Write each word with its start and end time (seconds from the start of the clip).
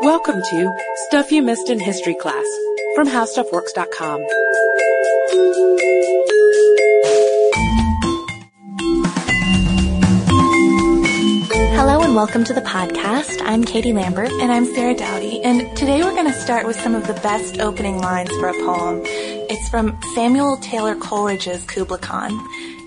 Welcome 0.00 0.42
to 0.42 0.74
Stuff 1.06 1.30
You 1.32 1.42
Missed 1.42 1.70
in 1.70 1.78
History 1.78 2.14
Class 2.14 2.44
from 2.94 3.06
HowStuffWorks.com. 3.08 4.24
Hello 11.76 12.02
and 12.02 12.14
welcome 12.14 12.44
to 12.44 12.52
the 12.52 12.60
podcast. 12.60 13.40
I'm 13.44 13.64
Katie 13.64 13.92
Lambert. 13.92 14.30
And 14.30 14.50
I'm 14.50 14.64
Sarah 14.64 14.94
Dowdy. 14.94 15.42
And 15.42 15.76
today 15.76 16.02
we're 16.02 16.14
going 16.14 16.32
to 16.32 16.40
start 16.40 16.66
with 16.66 16.80
some 16.80 16.94
of 16.94 17.06
the 17.06 17.14
best 17.14 17.60
opening 17.60 17.98
lines 17.98 18.30
for 18.36 18.48
a 18.48 18.54
poem. 18.64 19.02
It's 19.04 19.68
from 19.68 19.98
Samuel 20.14 20.56
Taylor 20.58 20.94
Coleridge's 20.94 21.64
Kubla 21.64 21.98
Khan. 21.98 22.32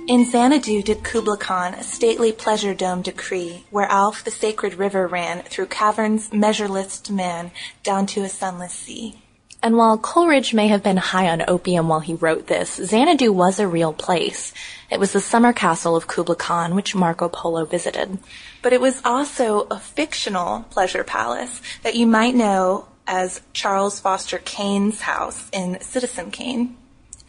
In 0.08 0.24
Xanadu 0.24 0.82
did 0.82 1.04
Kubla 1.04 1.36
Khan 1.36 1.74
a 1.74 1.84
stately 1.84 2.32
pleasure 2.32 2.74
dome 2.74 3.02
decree, 3.02 3.66
where 3.72 3.92
Alph 3.92 4.24
the 4.24 4.32
sacred 4.32 4.76
river 4.76 5.06
ran 5.06 5.42
through 5.42 5.66
caverns 5.66 6.32
measureless 6.32 7.02
to 7.02 7.12
man, 7.12 7.52
down 7.84 8.06
to 8.08 8.24
a 8.24 8.30
sunless 8.30 8.72
sea. 8.72 9.20
And 9.62 9.76
while 9.76 9.98
Coleridge 9.98 10.54
may 10.54 10.70
have 10.70 10.82
been 10.82 10.96
high 10.96 11.28
on 11.28 11.44
opium 11.50 11.90
while 11.90 12.00
he 12.00 12.14
wrote 12.14 12.48
this, 12.48 12.76
Xanadu 12.76 13.34
was 13.34 13.60
a 13.60 13.68
real 13.68 13.92
place. 13.92 14.54
It 14.90 14.98
was 14.98 15.12
the 15.12 15.20
summer 15.20 15.52
castle 15.52 15.98
of 15.98 16.08
Kubla 16.08 16.38
Khan, 16.38 16.74
which 16.74 16.96
Marco 16.96 17.28
Polo 17.28 17.66
visited. 17.66 18.18
But 18.62 18.72
it 18.72 18.80
was 18.80 19.02
also 19.04 19.68
a 19.70 19.78
fictional 19.78 20.62
pleasure 20.70 21.04
palace 21.04 21.62
that 21.84 21.96
you 21.96 22.08
might 22.08 22.34
know 22.34 22.88
as 23.06 23.42
Charles 23.52 24.00
Foster 24.00 24.38
Kane's 24.38 25.02
house 25.02 25.50
in 25.52 25.82
Citizen 25.82 26.32
Kane. 26.32 26.78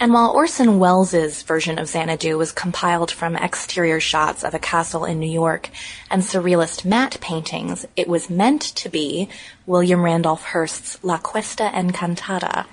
And 0.01 0.13
while 0.13 0.31
Orson 0.31 0.79
Welles' 0.79 1.43
version 1.43 1.77
of 1.77 1.89
Xanadu 1.89 2.39
was 2.39 2.53
compiled 2.53 3.11
from 3.11 3.35
exterior 3.35 3.99
shots 3.99 4.45
of 4.45 4.55
a 4.55 4.59
castle 4.61 5.05
in 5.05 5.19
New 5.19 5.31
York 5.31 5.71
and 6.09 6.23
surrealist 6.23 6.85
matte 6.85 7.19
paintings, 7.21 7.85
it 7.97 8.07
was 8.07 8.31
meant 8.31 8.63
to 8.63 8.89
be 8.89 9.29
William 9.67 10.05
Randolph 10.05 10.45
Hearst's 10.45 11.03
La 11.03 11.19
Cuesta 11.19 11.65
Encantada. 11.75 12.67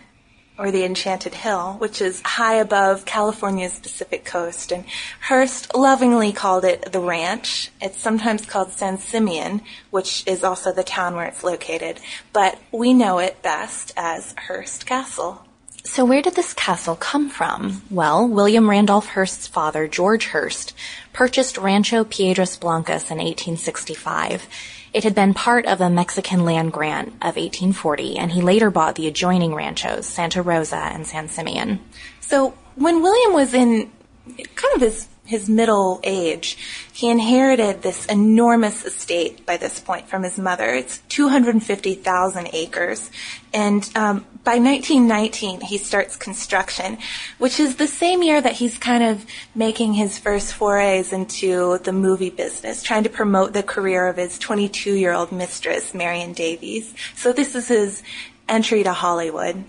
Or 0.60 0.70
the 0.70 0.86
Enchanted 0.86 1.34
Hill, 1.34 1.78
which 1.80 2.00
is 2.00 2.22
high 2.22 2.58
above 2.58 3.06
California's 3.06 3.80
Pacific 3.80 4.24
coast. 4.24 4.72
And 4.72 4.86
Hearst 5.22 5.74
lovingly 5.76 6.32
called 6.32 6.64
it 6.64 6.92
the 6.92 7.00
ranch. 7.00 7.72
It's 7.82 8.00
sometimes 8.00 8.46
called 8.46 8.72
San 8.72 9.00
Simeon, 9.00 9.62
which 9.90 10.24
is 10.28 10.44
also 10.44 10.72
the 10.72 10.84
town 10.84 11.16
where 11.16 11.26
it's 11.26 11.44
located. 11.44 12.00
But 12.34 12.60
we 12.72 12.94
know 12.94 13.18
it 13.18 13.42
best 13.42 13.94
as 13.98 14.36
Hearst 14.38 14.86
Castle. 14.86 15.45
So 15.86 16.04
where 16.04 16.24
did 16.24 16.34
this 16.36 16.54
castle 16.54 16.96
come 16.96 17.30
from? 17.30 17.84
Well, 17.92 18.28
William 18.28 18.68
Randolph 18.68 19.10
Hearst's 19.10 19.46
father, 19.46 19.88
George 19.88 20.26
Hearst, 20.26 20.74
purchased 21.14 21.60
Rancho 21.60 22.04
Piedras 22.04 22.58
Blancas 22.58 23.12
in 23.12 23.20
1865. 23.20 24.48
It 24.94 25.04
had 25.04 25.14
been 25.14 25.36
part 25.36 25.68
of 25.68 25.82
a 25.82 25.90
Mexican 25.90 26.44
land 26.44 26.74
grant 26.74 27.10
of 27.22 27.38
1840, 27.38 28.18
and 28.18 28.32
he 28.32 28.42
later 28.42 28.72
bought 28.72 28.96
the 28.96 29.08
adjoining 29.08 29.54
ranchos, 29.54 30.08
Santa 30.08 30.42
Rosa 30.42 30.78
and 30.78 31.06
San 31.06 31.30
Simeon. 31.30 31.80
So 32.20 32.56
when 32.76 33.04
William 33.04 33.34
was 33.34 33.54
in 33.54 33.92
kind 34.56 34.76
of 34.76 34.82
his 34.82 35.08
his 35.26 35.50
middle 35.50 36.00
age, 36.04 36.58
he 36.94 37.10
inherited 37.10 37.82
this 37.82 38.06
enormous 38.06 38.86
estate 38.86 39.46
by 39.46 39.58
this 39.58 39.80
point 39.80 40.08
from 40.08 40.24
his 40.24 40.38
mother. 40.38 40.74
It's 40.74 41.00
250,000 41.10 42.50
acres. 42.54 43.10
And 43.54 43.90
um, 43.96 44.26
by 44.44 44.60
1919, 44.60 45.62
he 45.62 45.78
starts 45.78 46.16
construction, 46.16 47.00
which 47.38 47.60
is 47.60 47.76
the 47.76 47.88
same 47.88 48.22
year 48.22 48.40
that 48.40 48.54
he's 48.54 48.78
kind 48.78 49.04
of 49.04 49.26
making 49.56 49.94
his 49.94 50.20
first 50.20 50.54
forays 50.54 51.12
into 51.12 51.80
the 51.80 51.94
movie 51.94 52.30
business, 52.30 52.84
trying 52.84 53.04
to 53.04 53.10
promote 53.10 53.54
the 53.54 53.64
career 53.64 54.08
of 54.08 54.18
his 54.18 54.38
22 54.38 54.94
year 54.94 55.14
old 55.14 55.32
mistress, 55.32 55.94
Marion 55.94 56.34
Davies. 56.34 56.94
So 57.16 57.34
this 57.34 57.56
is 57.56 57.68
his 57.68 58.04
entry 58.48 58.84
to 58.84 58.94
Hollywood. 58.94 59.64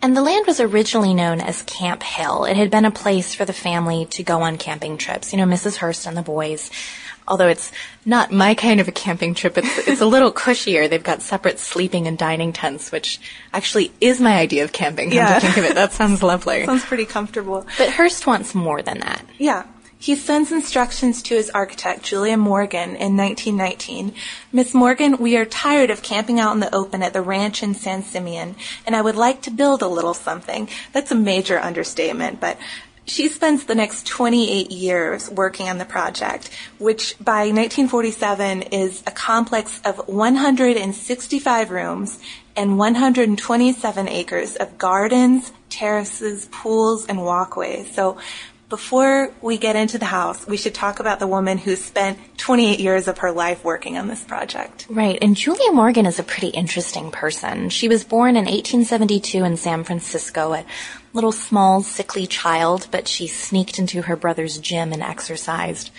And 0.00 0.16
the 0.16 0.22
land 0.22 0.46
was 0.46 0.60
originally 0.60 1.12
known 1.12 1.40
as 1.40 1.62
Camp 1.62 2.02
Hill. 2.02 2.44
It 2.44 2.56
had 2.56 2.70
been 2.70 2.84
a 2.84 2.90
place 2.90 3.34
for 3.34 3.44
the 3.44 3.52
family 3.52 4.06
to 4.10 4.22
go 4.22 4.42
on 4.42 4.56
camping 4.56 4.96
trips. 4.96 5.32
You 5.32 5.38
know, 5.38 5.44
Mrs. 5.44 5.76
Hearst 5.76 6.06
and 6.06 6.16
the 6.16 6.22
boys. 6.22 6.70
Although 7.26 7.48
it's 7.48 7.72
not 8.06 8.32
my 8.32 8.54
kind 8.54 8.80
of 8.80 8.88
a 8.88 8.92
camping 8.92 9.34
trip, 9.34 9.58
it's, 9.58 9.78
it's 9.88 10.00
a 10.00 10.06
little 10.06 10.32
cushier. 10.32 10.88
They've 10.88 11.02
got 11.02 11.20
separate 11.20 11.58
sleeping 11.58 12.06
and 12.06 12.16
dining 12.16 12.52
tents, 12.52 12.90
which 12.92 13.20
actually 13.52 13.92
is 14.00 14.20
my 14.20 14.36
idea 14.38 14.64
of 14.64 14.72
camping. 14.72 15.12
Yeah. 15.12 15.34
to 15.34 15.40
think 15.40 15.56
of 15.58 15.64
it, 15.64 15.74
that 15.74 15.92
sounds 15.92 16.22
lovely. 16.32 16.64
Sounds 16.64 16.84
pretty 16.84 17.04
comfortable. 17.04 17.66
But 17.76 17.90
Hearst 17.90 18.26
wants 18.26 18.54
more 18.54 18.82
than 18.82 19.00
that. 19.00 19.24
Yeah. 19.36 19.64
He 20.00 20.14
sends 20.14 20.52
instructions 20.52 21.22
to 21.22 21.34
his 21.34 21.50
architect, 21.50 22.04
Julia 22.04 22.36
Morgan, 22.36 22.90
in 22.90 23.16
1919. 23.16 24.14
Miss 24.52 24.72
Morgan, 24.72 25.18
we 25.18 25.36
are 25.36 25.44
tired 25.44 25.90
of 25.90 26.02
camping 26.02 26.38
out 26.38 26.54
in 26.54 26.60
the 26.60 26.72
open 26.72 27.02
at 27.02 27.12
the 27.12 27.20
ranch 27.20 27.64
in 27.64 27.74
San 27.74 28.04
Simeon, 28.04 28.54
and 28.86 28.94
I 28.94 29.02
would 29.02 29.16
like 29.16 29.42
to 29.42 29.50
build 29.50 29.82
a 29.82 29.88
little 29.88 30.14
something. 30.14 30.68
That's 30.92 31.10
a 31.10 31.16
major 31.16 31.58
understatement, 31.58 32.38
but 32.38 32.58
she 33.06 33.28
spends 33.28 33.64
the 33.64 33.74
next 33.74 34.06
28 34.06 34.70
years 34.70 35.30
working 35.30 35.68
on 35.68 35.78
the 35.78 35.84
project, 35.84 36.50
which 36.78 37.16
by 37.18 37.48
1947 37.48 38.62
is 38.62 39.02
a 39.04 39.10
complex 39.10 39.80
of 39.84 40.06
165 40.06 41.70
rooms 41.72 42.20
and 42.54 42.78
127 42.78 44.08
acres 44.08 44.56
of 44.56 44.78
gardens, 44.78 45.52
terraces, 45.70 46.46
pools, 46.52 47.06
and 47.06 47.24
walkways. 47.24 47.92
So 47.94 48.18
before 48.68 49.32
we 49.40 49.56
get 49.56 49.76
into 49.76 49.98
the 49.98 50.04
house, 50.04 50.46
we 50.46 50.58
should 50.58 50.74
talk 50.74 51.00
about 51.00 51.20
the 51.20 51.26
woman 51.26 51.56
who 51.56 51.74
spent 51.74 52.18
28 52.36 52.78
years 52.78 53.08
of 53.08 53.18
her 53.18 53.32
life 53.32 53.64
working 53.64 53.96
on 53.96 54.08
this 54.08 54.22
project. 54.22 54.86
Right, 54.90 55.18
and 55.22 55.34
Julia 55.34 55.72
Morgan 55.72 56.04
is 56.04 56.18
a 56.18 56.22
pretty 56.22 56.48
interesting 56.48 57.10
person. 57.10 57.70
She 57.70 57.88
was 57.88 58.04
born 58.04 58.30
in 58.30 58.44
1872 58.44 59.42
in 59.42 59.56
San 59.56 59.84
Francisco, 59.84 60.52
a 60.52 60.64
little 61.14 61.32
small, 61.32 61.82
sickly 61.82 62.26
child, 62.26 62.88
but 62.90 63.08
she 63.08 63.26
sneaked 63.26 63.78
into 63.78 64.02
her 64.02 64.16
brother's 64.16 64.58
gym 64.58 64.92
and 64.92 65.02
exercised. 65.02 65.90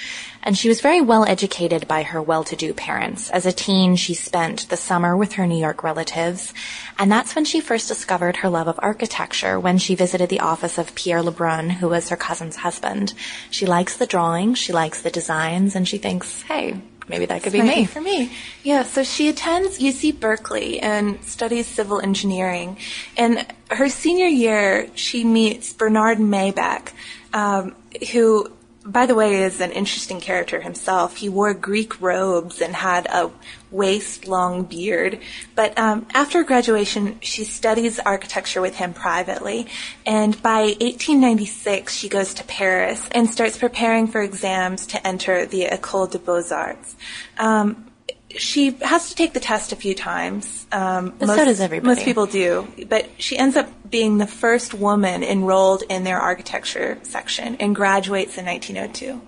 And 0.42 0.58
she 0.58 0.70
was 0.70 0.82
very 0.82 1.02
well 1.02 1.26
educated 1.26 1.88
by 1.88 2.04
her 2.04 2.22
well-to-do 2.22 2.74
parents. 2.74 3.30
As 3.30 3.46
a 3.46 3.52
teen, 3.52 3.96
she 3.96 4.14
spent 4.14 4.70
the 4.70 4.78
summer 4.78 5.16
with 5.16 5.34
her 5.34 5.46
New 5.46 5.60
York 5.60 5.84
relatives, 5.84 6.54
and 6.98 7.12
that's 7.12 7.36
when 7.36 7.46
she 7.46 7.60
first 7.62 7.88
discovered 7.88 8.38
her 8.38 8.50
love 8.50 8.68
of 8.68 8.80
architecture 8.82 9.60
when 9.60 9.78
she 9.78 9.96
visited 9.96 10.30
the 10.30 10.40
office 10.40 10.78
of 10.78 10.96
Pierre 10.96 11.22
Lebrun, 11.22 11.70
who 11.70 11.90
was 11.90 12.10
her 12.10 12.16
cousin's 12.16 12.58
husband. 12.58 13.14
She 13.50 13.66
likes 13.66 13.98
the 13.98 14.08
drawings, 14.08 14.58
she 14.58 14.74
likes 14.74 15.02
the 15.02 15.12
designs, 15.12 15.76
and 15.76 15.88
she 15.88 15.98
thinks, 15.98 16.42
hey, 16.44 16.82
maybe 17.10 17.26
that 17.26 17.44
could 17.44 17.54
be 17.54 17.62
me. 17.62 17.86
for 17.86 18.02
me. 18.02 18.32
Yeah, 18.64 18.84
so 18.84 19.04
she 19.04 19.30
attends 19.30 19.80
UC 19.80 20.20
Berkeley 20.20 20.80
and 20.80 21.24
studies 21.24 21.68
civil 21.68 22.00
engineering. 22.00 22.78
And 23.18 23.46
her 23.72 23.90
senior 23.90 24.28
year, 24.28 24.90
she 24.96 25.24
meets 25.24 25.74
Bernard 25.74 26.20
Maybeck, 26.20 26.92
um, 27.34 27.76
who, 28.12 28.52
by 28.92 29.06
the 29.06 29.16
way, 29.16 29.44
is 29.44 29.62
an 29.62 29.72
interesting 29.72 30.20
character 30.20 30.62
himself. 30.62 31.18
He 31.18 31.30
wore 31.30 31.54
Greek 31.54 32.02
robes 32.02 32.62
and 32.62 32.76
had 32.76 33.06
a 33.08 33.32
waist-long 33.72 34.64
beard. 34.64 35.20
But 35.56 35.78
um, 35.78 36.08
after 36.14 36.44
graduation, 36.44 37.20
she 37.22 37.44
studies 37.44 38.00
architecture 38.00 38.62
with 38.62 38.76
him 38.76 38.94
privately. 38.94 39.68
And 40.06 40.42
by 40.42 40.76
1896, 40.80 41.94
she 41.94 42.10
goes 42.10 42.34
to 42.36 42.44
Paris 42.46 43.08
and 43.12 43.30
starts 43.30 43.58
preparing 43.58 44.08
for 44.08 44.22
exams 44.22 44.88
to 44.88 45.08
enter 45.08 45.46
the 45.46 45.66
École 45.66 46.10
des 46.10 46.18
Beaux-Arts. 46.18 46.96
Um, 47.38 47.89
she 48.38 48.72
has 48.82 49.10
to 49.10 49.16
take 49.16 49.34
the 49.34 49.40
test 49.40 49.72
a 49.72 49.76
few 49.76 49.96
times. 49.96 50.68
Um, 50.72 51.14
But 51.18 51.28
so 51.28 51.46
does 51.46 51.60
everybody. 51.62 51.88
Most 51.96 52.06
people 52.06 52.26
do. 52.28 52.68
But 52.88 53.10
she 53.18 53.38
ends 53.38 53.56
up 53.56 53.68
being 53.90 54.18
the 54.20 54.28
first 54.28 54.74
woman 54.74 55.24
enrolled 55.24 55.84
in 55.90 56.04
their 56.04 56.20
architecture 56.20 56.98
section 57.04 57.56
and 57.60 57.76
graduates 57.76 58.38
in 58.38 58.46
1902. 58.46 59.22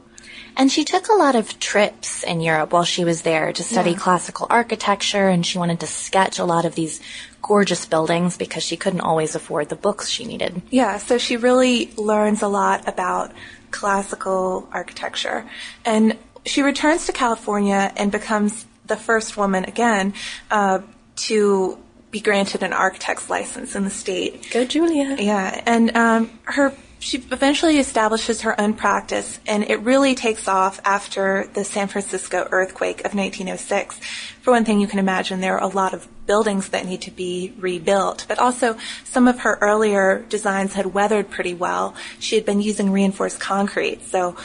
And 0.57 0.72
she 0.72 0.84
took 0.84 1.07
a 1.07 1.13
lot 1.13 1.35
of 1.35 1.59
trips 1.59 2.23
in 2.23 2.41
Europe 2.41 2.73
while 2.73 2.84
she 2.84 3.06
was 3.06 3.22
there 3.23 3.53
to 3.53 3.63
study 3.63 3.91
Yeah. 3.91 3.97
classical 3.97 4.47
architecture 4.50 5.29
and 5.29 5.45
she 5.45 5.57
wanted 5.57 5.79
to 5.79 5.88
sketch 5.88 6.39
a 6.39 6.45
lot 6.45 6.66
of 6.66 6.75
these 6.75 7.00
gorgeous 7.42 7.86
buildings 7.86 8.38
because 8.38 8.62
she 8.62 8.75
couldn't 8.77 9.01
always 9.01 9.33
afford 9.33 9.69
the 9.69 9.75
books 9.77 10.09
she 10.09 10.25
needed. 10.25 10.62
Yeah, 10.69 10.98
so 10.98 11.18
she 11.18 11.38
really 11.38 11.92
learns 11.98 12.42
a 12.44 12.48
lot 12.50 12.88
about 12.88 13.31
classical 13.71 14.68
architecture. 14.71 15.45
And 15.86 16.18
she 16.45 16.62
returns 16.62 17.06
to 17.07 17.13
California 17.13 17.92
and 17.95 18.12
becomes 18.12 18.65
the 18.86 18.98
first 18.98 19.38
woman 19.38 19.66
again 19.66 20.13
uh, 20.50 20.80
to 21.16 21.78
be 22.12 22.19
granted 22.19 22.62
an 22.62 22.74
architect's 22.74 23.30
license 23.30 23.75
in 23.75 23.83
the 23.83 23.89
state. 23.89 24.50
Go 24.51 24.66
Julia. 24.66 25.16
Yeah, 25.18 25.62
and 25.66 25.95
um, 25.95 26.39
her 26.44 26.74
she 27.01 27.18
eventually 27.31 27.80
establishes 27.80 28.42
her 28.42 28.62
own 28.62 28.75
practice, 28.75 29.39
and 29.48 29.63
it 29.63 29.80
really 29.80 30.13
takes 30.13 30.48
off 30.48 30.80
after 30.86 31.48
the 31.56 31.63
San 31.63 31.88
Francisco 31.88 32.48
earthquake 32.51 33.00
of 33.00 33.16
1906. 33.16 34.00
For 34.44 34.51
one 34.51 34.66
thing, 34.66 34.80
you 34.80 34.86
can 34.86 35.00
imagine 35.00 35.42
there 35.42 35.57
are 35.57 35.63
a 35.63 35.74
lot 35.74 35.95
of 35.95 36.07
buildings 36.27 36.69
that 36.69 36.86
need 36.86 37.01
to 37.01 37.12
be 37.12 37.56
rebuilt, 37.57 38.25
but 38.27 38.38
also 38.38 38.77
some 39.04 39.27
of 39.27 39.39
her 39.39 39.57
earlier 39.62 40.24
designs 40.30 40.74
had 40.74 40.94
weathered 40.94 41.31
pretty 41.31 41.56
well. 41.56 41.95
She 42.19 42.36
had 42.36 42.45
been 42.45 42.62
using 42.62 42.92
reinforced 42.92 43.39
concrete, 43.39 44.04
so 44.04 44.36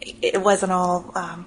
it 0.00 0.40
wasn't 0.40 0.70
all 0.70 1.10
um, 1.16 1.46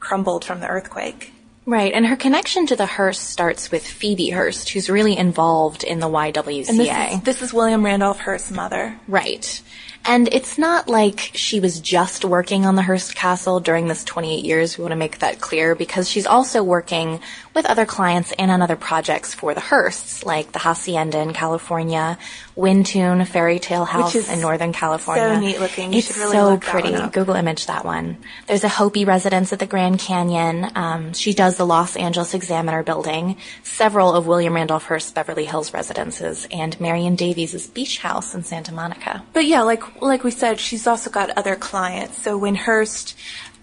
crumbled 0.00 0.46
from 0.46 0.60
the 0.60 0.68
earthquake. 0.68 1.30
Right, 1.66 1.92
and 1.92 2.06
her 2.06 2.16
connection 2.16 2.66
to 2.66 2.76
the 2.76 2.86
Hearst 2.86 3.22
starts 3.22 3.70
with 3.70 3.86
Phoebe 3.86 4.30
Hearst, 4.30 4.70
who's 4.70 4.88
really 4.88 5.16
involved 5.16 5.84
in 5.84 6.00
the 6.00 6.08
YWCA. 6.08 6.68
And 6.68 6.78
this 6.78 7.12
is, 7.12 7.20
this 7.22 7.42
is 7.42 7.52
William 7.52 7.84
Randolph 7.84 8.18
Hearst's 8.18 8.50
mother. 8.50 8.98
Right. 9.06 9.62
And 10.04 10.32
it's 10.32 10.56
not 10.56 10.88
like 10.88 11.30
she 11.34 11.60
was 11.60 11.78
just 11.78 12.24
working 12.24 12.64
on 12.64 12.74
the 12.74 12.82
Hearst 12.82 13.14
Castle 13.14 13.60
during 13.60 13.86
this 13.86 14.02
28 14.04 14.44
years. 14.44 14.78
We 14.78 14.82
want 14.82 14.92
to 14.92 14.96
make 14.96 15.18
that 15.18 15.40
clear 15.40 15.74
because 15.74 16.08
she's 16.08 16.26
also 16.26 16.62
working 16.62 17.20
with 17.54 17.66
other 17.66 17.86
clients 17.86 18.32
and 18.38 18.50
on 18.50 18.62
other 18.62 18.76
projects 18.76 19.34
for 19.34 19.54
the 19.54 19.60
Hearsts, 19.60 20.24
like 20.24 20.52
the 20.52 20.58
Hacienda 20.58 21.18
in 21.20 21.32
California, 21.32 22.18
Wyntoon 22.56 23.26
Fairy 23.26 23.58
Tale 23.58 23.84
House 23.84 24.28
in 24.28 24.40
Northern 24.40 24.72
California. 24.72 25.34
So 25.34 25.40
neat 25.40 25.60
looking. 25.60 25.92
You 25.92 25.98
it's 25.98 26.16
really 26.16 26.32
so 26.32 26.58
pretty. 26.58 26.96
Google 27.10 27.34
image 27.34 27.66
that 27.66 27.84
one. 27.84 28.18
There's 28.46 28.64
a 28.64 28.68
Hopi 28.68 29.04
residence 29.04 29.52
at 29.52 29.58
the 29.58 29.66
Grand 29.66 29.98
Canyon. 29.98 30.70
Um, 30.74 31.12
she 31.12 31.34
does 31.34 31.56
the 31.56 31.66
Los 31.66 31.96
Angeles 31.96 32.34
Examiner 32.34 32.82
building, 32.82 33.36
several 33.62 34.12
of 34.14 34.26
William 34.26 34.54
Randolph 34.54 34.84
Hearst's 34.84 35.12
Beverly 35.12 35.44
Hills 35.44 35.74
residences, 35.74 36.46
and 36.50 36.80
Marion 36.80 37.16
Davies' 37.16 37.66
beach 37.66 37.98
house 37.98 38.34
in 38.34 38.44
Santa 38.44 38.72
Monica. 38.72 39.24
But 39.32 39.46
yeah, 39.46 39.62
like 39.62 40.00
like 40.00 40.22
we 40.22 40.30
said, 40.30 40.60
she's 40.60 40.86
also 40.86 41.10
got 41.10 41.30
other 41.36 41.56
clients. 41.56 42.22
So 42.22 42.38
when 42.38 42.54
Hearst 42.54 43.16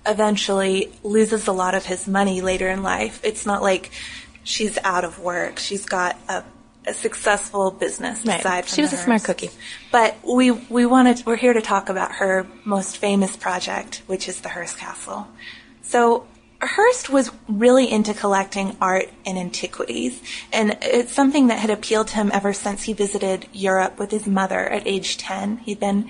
eventually 0.08 0.92
loses 1.04 1.48
a 1.48 1.52
lot 1.52 1.76
of 1.76 1.86
his 1.86 2.08
money 2.08 2.42
later 2.42 2.68
in 2.70 2.84
life, 2.84 3.20
it's 3.24 3.46
not 3.46 3.62
like 3.62 3.92
she's 4.44 4.78
out 4.84 5.04
of 5.04 5.20
work. 5.20 5.60
She's 5.60 5.86
got 5.86 6.18
a, 6.30 6.44
a 6.86 6.94
successful 6.94 7.72
business 7.72 8.26
Right. 8.26 8.40
aside 8.40 8.66
from 8.66 8.76
She 8.76 8.82
was 8.82 8.92
the 8.92 8.98
a 8.98 9.00
smart 9.00 9.24
cookie. 9.24 9.50
But 9.92 10.18
we 10.24 10.52
we 10.52 10.86
wanted 10.86 11.26
we're 11.26 11.36
here 11.36 11.54
to 11.54 11.62
talk 11.62 11.90
about 11.90 12.14
her 12.14 12.48
most 12.64 12.98
famous 12.98 13.36
project, 13.36 14.02
which 14.08 14.28
is 14.30 14.42
the 14.42 14.50
Hearst 14.50 14.78
Castle. 14.78 15.28
So 15.82 16.26
Hearst 16.60 17.10
was 17.10 17.30
really 17.48 17.92
into 17.92 18.14
collecting 18.16 18.76
art 18.82 19.10
and 19.26 19.38
antiquities, 19.38 20.22
and 20.52 20.78
it's 20.82 21.14
something 21.14 21.48
that 21.48 21.60
had 21.60 21.70
appealed 21.70 22.08
to 22.08 22.16
him 22.16 22.32
ever 22.34 22.52
since 22.52 22.84
he 22.84 22.94
visited 22.94 23.48
Europe 23.54 24.00
with 24.00 24.10
his 24.12 24.26
mother 24.26 24.60
at 24.68 24.88
age 24.88 25.18
10. 25.18 25.58
He'd 25.58 25.80
been 25.80 26.10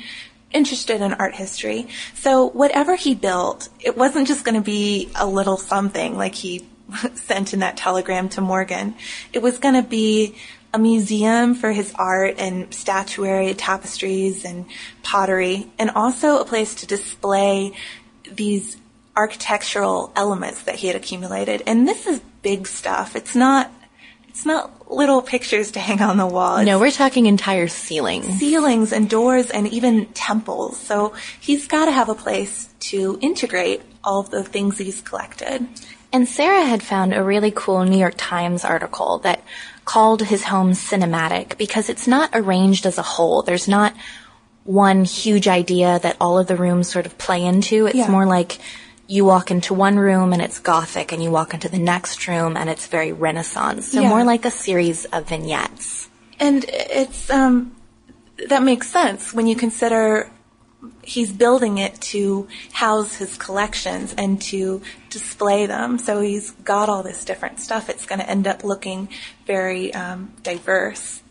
interested 0.53 1.01
in 1.01 1.13
art 1.13 1.35
history. 1.35 1.87
So 2.13 2.47
whatever 2.49 2.95
he 2.95 3.15
built, 3.15 3.69
it 3.79 3.97
wasn't 3.97 4.27
just 4.27 4.45
going 4.45 4.55
to 4.55 4.61
be 4.61 5.09
a 5.15 5.27
little 5.27 5.57
something 5.57 6.17
like 6.17 6.35
he 6.35 6.67
sent 7.15 7.53
in 7.53 7.59
that 7.59 7.77
telegram 7.77 8.29
to 8.29 8.41
Morgan. 8.41 8.95
It 9.33 9.41
was 9.41 9.59
going 9.59 9.75
to 9.75 9.87
be 9.87 10.35
a 10.73 10.79
museum 10.79 11.55
for 11.55 11.71
his 11.71 11.93
art 11.95 12.35
and 12.37 12.73
statuary, 12.73 13.53
tapestries 13.53 14.45
and 14.45 14.65
pottery, 15.03 15.67
and 15.79 15.89
also 15.91 16.39
a 16.39 16.45
place 16.45 16.75
to 16.75 16.87
display 16.87 17.73
these 18.29 18.77
architectural 19.15 20.11
elements 20.15 20.63
that 20.63 20.75
he 20.75 20.87
had 20.87 20.95
accumulated. 20.95 21.63
And 21.65 21.87
this 21.87 22.05
is 22.05 22.19
big 22.41 22.67
stuff. 22.67 23.15
It's 23.15 23.35
not 23.35 23.71
it's 24.27 24.45
not 24.45 24.71
little 24.89 25.21
pictures 25.21 25.71
to 25.71 25.79
hang 25.79 26.01
on 26.01 26.17
the 26.17 26.25
wall. 26.25 26.63
No, 26.63 26.79
we're 26.79 26.91
talking 26.91 27.25
entire 27.25 27.67
ceilings. 27.67 28.39
ceilings 28.39 28.91
and 28.93 29.09
doors 29.09 29.49
and 29.49 29.67
even 29.67 30.05
temples. 30.07 30.77
So 30.79 31.13
he's 31.39 31.67
got 31.67 31.85
to 31.85 31.91
have 31.91 32.09
a 32.09 32.15
place 32.15 32.69
to 32.91 33.17
integrate 33.21 33.81
all 34.03 34.21
of 34.21 34.29
the 34.29 34.43
things 34.43 34.77
he's 34.77 35.01
collected. 35.01 35.67
And 36.13 36.27
Sarah 36.27 36.63
had 36.63 36.81
found 36.81 37.13
a 37.13 37.21
really 37.21 37.51
cool 37.51 37.83
New 37.83 37.97
York 37.97 38.13
Times 38.17 38.63
article 38.63 39.17
that 39.19 39.43
called 39.83 40.21
his 40.23 40.43
home 40.45 40.71
cinematic 40.71 41.57
because 41.57 41.89
it's 41.89 42.07
not 42.07 42.29
arranged 42.33 42.85
as 42.85 42.97
a 42.97 43.01
whole. 43.03 43.41
There's 43.41 43.67
not 43.67 43.93
one 44.63 45.03
huge 45.03 45.47
idea 45.47 45.99
that 45.99 46.17
all 46.21 46.39
of 46.39 46.47
the 46.47 46.55
rooms 46.55 46.89
sort 46.89 47.05
of 47.05 47.17
play 47.17 47.43
into. 47.43 47.85
It's 47.87 47.95
Yeah. 47.95 48.09
more 48.09 48.25
like 48.25 48.59
you 49.07 49.23
walk 49.25 49.51
into 49.51 49.73
one 49.73 49.97
room 49.97 50.33
and 50.33 50.41
it's 50.41 50.59
gothic 50.59 51.11
and 51.13 51.23
you 51.23 51.31
walk 51.31 51.53
into 51.53 51.69
the 51.69 51.79
next 51.79 52.27
room 52.27 52.57
and 52.57 52.69
it's 52.69 52.87
very 52.87 53.11
renaissance. 53.13 53.91
So 53.93 54.01
Yeah. 54.01 54.09
more 54.09 54.23
like 54.23 54.45
a 54.45 54.51
series 54.51 55.05
of 55.05 55.27
vignettes. 55.29 56.09
And 56.39 56.65
it's 56.67 57.29
um, 57.29 57.75
that 58.49 58.63
makes 58.63 58.89
sense 58.89 59.33
when 59.33 59.47
you 59.47 59.55
consider 59.55 60.29
he's 61.01 61.31
building 61.31 61.77
it 61.79 61.99
to 61.99 62.47
house 62.73 63.15
his 63.15 63.37
collections 63.37 64.13
and 64.17 64.41
to 64.41 64.81
display 65.09 65.65
them. 65.65 65.97
So 65.97 66.21
he's 66.21 66.51
got 66.51 66.89
all 66.89 67.01
this 67.01 67.25
different 67.25 67.59
stuff. 67.59 67.89
It's 67.89 68.05
going 68.05 68.19
to 68.19 68.29
end 68.29 68.45
up 68.45 68.63
looking 68.63 69.09
very 69.45 69.93
um, 69.93 70.33
diverse. 70.43 71.23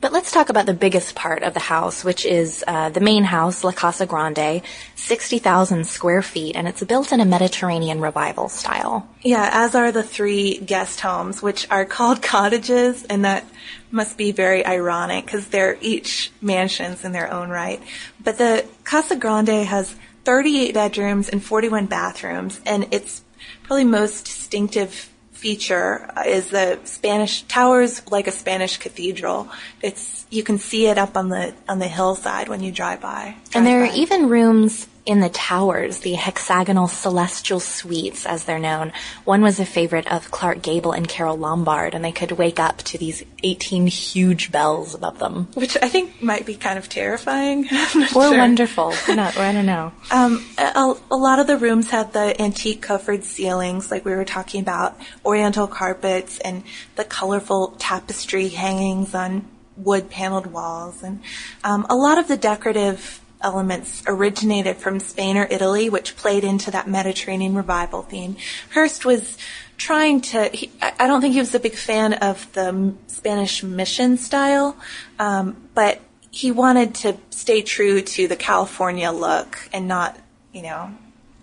But 0.00 0.12
let's 0.12 0.30
talk 0.30 0.50
about 0.50 0.66
the 0.66 0.74
biggest 0.74 1.14
part 1.14 1.42
of 1.42 1.54
the 1.54 1.60
house, 1.60 2.04
which 2.04 2.26
is 2.26 2.62
uh, 2.66 2.90
the 2.90 3.00
main 3.00 3.24
house, 3.24 3.64
La 3.64 3.72
Casa 3.72 4.04
Grande, 4.04 4.62
60,000 4.94 5.86
square 5.86 6.22
feet, 6.22 6.54
and 6.54 6.68
it's 6.68 6.82
built 6.84 7.12
in 7.12 7.20
a 7.20 7.24
Mediterranean 7.24 8.00
revival 8.00 8.48
style. 8.48 9.08
Yeah, 9.22 9.48
as 9.50 9.74
are 9.74 9.90
the 9.92 10.02
three 10.02 10.58
guest 10.58 11.00
homes, 11.00 11.42
which 11.42 11.68
are 11.70 11.86
called 11.86 12.22
cottages, 12.22 13.04
and 13.04 13.24
that 13.24 13.44
must 13.90 14.18
be 14.18 14.32
very 14.32 14.64
ironic 14.66 15.24
because 15.24 15.48
they're 15.48 15.78
each 15.80 16.30
mansions 16.42 17.04
in 17.04 17.12
their 17.12 17.32
own 17.32 17.48
right. 17.48 17.80
But 18.22 18.36
the 18.36 18.66
Casa 18.84 19.16
Grande 19.16 19.64
has 19.64 19.94
38 20.24 20.74
bedrooms 20.74 21.28
and 21.30 21.42
41 21.42 21.86
bathrooms, 21.86 22.60
and 22.66 22.92
its 22.92 23.22
probably 23.62 23.84
most 23.84 24.26
distinctive 24.26 25.10
feature 25.36 26.10
is 26.26 26.50
the 26.50 26.78
Spanish 26.84 27.42
towers 27.42 28.02
like 28.10 28.26
a 28.26 28.32
Spanish 28.32 28.78
cathedral. 28.78 29.48
It's 29.82 30.26
you 30.30 30.42
can 30.42 30.58
see 30.58 30.86
it 30.86 30.98
up 30.98 31.16
on 31.16 31.28
the 31.28 31.54
on 31.68 31.78
the 31.78 31.88
hillside 31.88 32.48
when 32.48 32.62
you 32.62 32.72
drive 32.72 33.00
by. 33.00 33.36
And 33.54 33.66
there 33.66 33.84
drive 33.84 33.92
are 33.92 33.94
even 33.94 34.28
rooms 34.28 34.88
in 35.06 35.20
the 35.20 35.28
towers, 35.28 36.00
the 36.00 36.14
hexagonal 36.14 36.88
celestial 36.88 37.60
suites, 37.60 38.26
as 38.26 38.44
they're 38.44 38.58
known. 38.58 38.92
One 39.24 39.40
was 39.40 39.60
a 39.60 39.64
favorite 39.64 40.10
of 40.10 40.32
Clark 40.32 40.62
Gable 40.62 40.90
and 40.90 41.08
Carole 41.08 41.38
Lombard, 41.38 41.94
and 41.94 42.04
they 42.04 42.10
could 42.10 42.32
wake 42.32 42.58
up 42.58 42.78
to 42.78 42.98
these 42.98 43.24
18 43.44 43.86
huge 43.86 44.50
bells 44.50 44.94
above 44.94 45.20
them. 45.20 45.48
which 45.54 45.76
I 45.80 45.88
think 45.88 46.20
might 46.20 46.44
be 46.44 46.56
kind 46.56 46.78
of 46.78 46.88
terrifying. 46.88 47.68
Or 47.96 48.06
sure. 48.08 48.38
wonderful. 48.38 48.92
Or 49.08 49.14
not, 49.14 49.38
I 49.38 49.52
don't 49.52 49.66
know. 49.66 49.92
Um, 50.10 50.44
a, 50.58 50.94
a 51.10 51.16
lot 51.16 51.38
of 51.38 51.46
the 51.46 51.56
rooms 51.56 51.90
had 51.90 52.12
the 52.12 52.40
antique 52.40 52.82
coffered 52.82 53.22
ceilings, 53.22 53.90
like 53.90 54.04
we 54.04 54.14
were 54.14 54.24
talking 54.24 54.60
about, 54.60 54.96
oriental 55.24 55.66
carpets, 55.68 56.38
and 56.40 56.64
the 56.96 57.04
colorful 57.04 57.76
tapestry 57.78 58.48
hangings 58.48 59.14
on 59.14 59.46
wood 59.76 60.10
paneled 60.10 60.46
walls. 60.48 61.02
And 61.02 61.20
um, 61.62 61.86
a 61.88 61.94
lot 61.94 62.18
of 62.18 62.26
the 62.26 62.36
decorative 62.36 63.20
elements 63.46 64.02
originated 64.08 64.76
from 64.76 64.98
Spain 64.98 65.36
or 65.36 65.46
Italy, 65.48 65.88
which 65.88 66.16
played 66.16 66.42
into 66.42 66.72
that 66.72 66.88
Mediterranean 66.88 67.54
revival 67.54 68.02
theme. 68.02 68.34
Hearst 68.74 69.04
was 69.04 69.38
trying 69.76 70.20
to, 70.20 70.50
he, 70.52 70.72
I 70.82 71.06
don't 71.06 71.20
think 71.20 71.34
he 71.34 71.38
was 71.38 71.54
a 71.54 71.60
big 71.60 71.76
fan 71.76 72.14
of 72.14 72.52
the 72.54 72.94
Spanish 73.06 73.62
mission 73.62 74.16
style, 74.16 74.76
um, 75.20 75.56
but 75.74 76.00
he 76.32 76.50
wanted 76.50 76.96
to 76.96 77.16
stay 77.30 77.62
true 77.62 78.02
to 78.02 78.26
the 78.26 78.36
California 78.36 79.12
look 79.12 79.58
and 79.72 79.86
not, 79.86 80.18
you 80.52 80.62
know, 80.62 80.90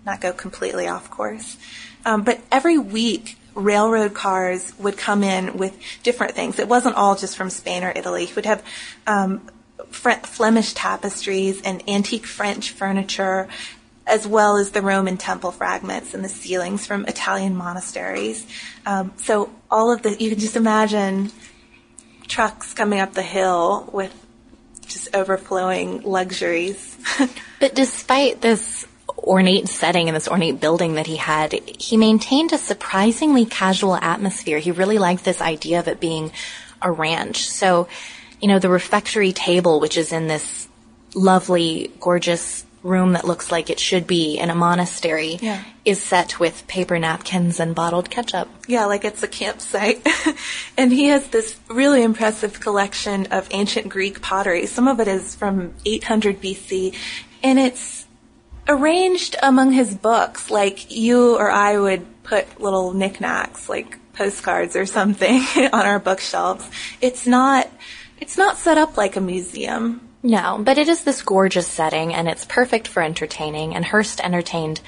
not 0.04 0.20
go 0.20 0.32
completely 0.34 0.86
off 0.86 1.10
course. 1.10 1.56
Um, 2.04 2.22
but 2.22 2.38
every 2.52 2.76
week, 2.76 3.38
railroad 3.54 4.12
cars 4.12 4.74
would 4.78 4.98
come 4.98 5.24
in 5.24 5.56
with 5.56 5.74
different 6.02 6.34
things. 6.34 6.58
It 6.58 6.68
wasn't 6.68 6.96
all 6.96 7.16
just 7.16 7.34
from 7.34 7.48
Spain 7.48 7.82
or 7.82 7.92
Italy. 7.96 8.26
He 8.26 8.34
would 8.34 8.46
have 8.46 8.62
um, 9.06 9.48
Flemish 9.90 10.72
tapestries 10.72 11.62
and 11.62 11.82
antique 11.88 12.26
French 12.26 12.70
furniture, 12.70 13.48
as 14.06 14.26
well 14.26 14.56
as 14.56 14.70
the 14.70 14.82
Roman 14.82 15.16
temple 15.16 15.50
fragments 15.50 16.14
and 16.14 16.24
the 16.24 16.28
ceilings 16.28 16.86
from 16.86 17.06
Italian 17.06 17.56
monasteries. 17.56 18.46
Um, 18.86 19.12
so 19.16 19.50
all 19.70 19.92
of 19.92 20.02
the, 20.02 20.10
you 20.22 20.30
can 20.30 20.38
just 20.38 20.56
imagine 20.56 21.30
trucks 22.28 22.74
coming 22.74 23.00
up 23.00 23.14
the 23.14 23.22
hill 23.22 23.88
with 23.92 24.12
just 24.86 25.14
overflowing 25.14 26.02
luxuries. 26.02 26.96
But 27.60 27.74
despite 27.74 28.42
this 28.42 28.86
ornate 29.16 29.68
setting 29.68 30.08
and 30.08 30.14
this 30.14 30.28
ornate 30.28 30.60
building 30.60 30.94
that 30.94 31.06
he 31.06 31.16
had, 31.16 31.52
he 31.52 31.96
maintained 31.96 32.52
a 32.52 32.58
surprisingly 32.58 33.46
casual 33.46 33.96
atmosphere. 33.96 34.58
He 34.58 34.70
really 34.70 34.98
liked 34.98 35.24
this 35.24 35.40
idea 35.40 35.78
of 35.78 35.88
it 35.88 35.98
being 35.98 36.30
a 36.82 36.92
ranch. 36.92 37.48
So, 37.48 37.88
you 38.40 38.48
know, 38.48 38.58
the 38.58 38.68
refectory 38.68 39.32
table, 39.32 39.80
which 39.80 39.96
is 39.96 40.12
in 40.12 40.26
this 40.26 40.68
lovely, 41.14 41.90
gorgeous 42.00 42.64
room 42.82 43.12
that 43.14 43.24
looks 43.24 43.50
like 43.50 43.70
it 43.70 43.80
should 43.80 44.06
be 44.06 44.36
in 44.36 44.50
a 44.50 44.54
monastery, 44.54 45.38
Yeah. 45.40 45.62
is 45.86 46.02
set 46.02 46.38
with 46.38 46.66
paper 46.66 46.98
napkins 46.98 47.58
and 47.58 47.74
bottled 47.74 48.10
ketchup. 48.10 48.46
Yeah, 48.68 48.84
like 48.84 49.04
it's 49.06 49.22
a 49.22 49.28
campsite. 49.28 50.06
and 50.76 50.92
he 50.92 51.06
has 51.06 51.26
this 51.28 51.56
really 51.68 52.02
impressive 52.02 52.60
collection 52.60 53.26
of 53.30 53.48
ancient 53.52 53.88
Greek 53.88 54.20
pottery. 54.20 54.66
Some 54.66 54.86
of 54.86 55.00
it 55.00 55.08
is 55.08 55.34
from 55.34 55.72
800 55.86 56.42
BC, 56.42 56.94
and 57.42 57.58
it's 57.58 58.04
arranged 58.68 59.36
among 59.42 59.72
his 59.72 59.94
books 59.94 60.50
like 60.50 60.90
you 60.90 61.36
or 61.36 61.50
I 61.50 61.78
would 61.78 62.22
put 62.22 62.60
little 62.60 62.92
knickknacks, 62.92 63.68
like 63.68 63.98
postcards 64.14 64.76
or 64.76 64.84
something, 64.84 65.40
on 65.72 65.86
our 65.86 65.98
bookshelves. 65.98 66.68
It's 67.00 67.26
not, 67.26 67.68
it's 68.20 68.36
not 68.36 68.58
set 68.58 68.78
up 68.78 68.96
like 68.96 69.16
a 69.16 69.20
museum. 69.20 70.00
No, 70.22 70.58
but 70.58 70.78
it 70.78 70.88
is 70.88 71.04
this 71.04 71.20
gorgeous 71.22 71.66
setting 71.66 72.14
and 72.14 72.28
it's 72.28 72.46
perfect 72.46 72.88
for 72.88 73.02
entertaining 73.02 73.74
and 73.74 73.84
Hearst 73.84 74.20
entertained 74.20 74.80